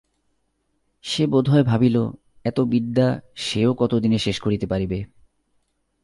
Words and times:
সে 1.03 1.23
বোধ 1.27 1.45
হয় 1.49 1.63
ভাবিল, 1.63 1.95
এত 2.45 2.57
বিদ্যা 2.61 3.07
সেও 3.35 3.71
কত 3.73 3.93
দিনে 3.95 4.17
শেষ 4.17 4.37
করিতে 4.39 4.65
পারিবে। 4.65 4.99